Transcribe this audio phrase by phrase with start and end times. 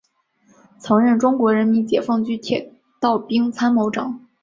[0.79, 4.25] 曾任中国人民解放军铁道兵参谋长。